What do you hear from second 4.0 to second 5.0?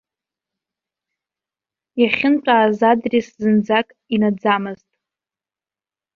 ианӡамызт.